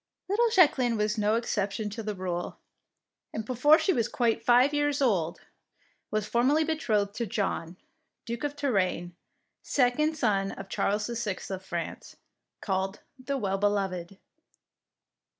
[0.27, 2.57] Little Jacqueline was no exception to the rule,
[3.31, 5.41] and before she was quite five years old
[6.09, 7.77] was formally betrothed to John,
[8.25, 9.13] Duke of Tourraine,
[9.61, 12.15] second son of Charles the Sixth of France,
[12.61, 14.17] called the "Well beloved."